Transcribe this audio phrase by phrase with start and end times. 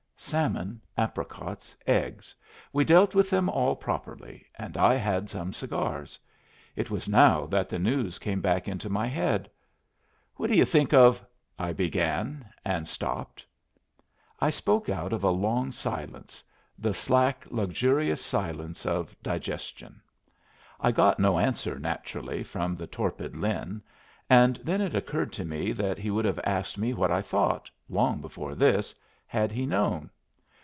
[0.23, 2.33] Salmon, apricots, eggs,
[2.71, 6.19] we dealt with them all properly, and I had some cigars.
[6.75, 9.49] It was now that the news came back into my head.
[10.35, 11.25] "What do you think of"
[11.67, 13.43] I began, and stopped.
[14.39, 16.43] I spoke out of a long silence,
[16.77, 20.01] the slack, luxurious silence of digestion.
[20.79, 23.81] I got no answer, naturally, from the torpid Lin,
[24.29, 27.71] and then it occurred to me that he would have asked me what I thought,
[27.89, 28.93] long before this,
[29.27, 30.09] had he known.